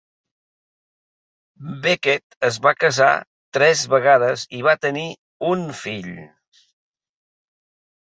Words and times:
Beckett 1.83 2.37
es 2.47 2.57
va 2.67 2.71
casar 2.83 3.09
tres 3.57 3.83
vegades 3.95 4.45
i 4.61 4.63
va 4.69 4.73
tenir 4.87 5.05
un 5.51 5.63
fill. 5.83 6.09